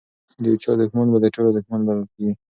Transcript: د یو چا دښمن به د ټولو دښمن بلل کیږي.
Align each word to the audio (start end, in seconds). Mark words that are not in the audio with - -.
د 0.41 0.43
یو 0.49 0.57
چا 0.63 0.71
دښمن 0.79 1.07
به 1.11 1.17
د 1.21 1.25
ټولو 1.35 1.49
دښمن 1.57 1.81
بلل 1.87 2.05
کیږي. 2.13 2.33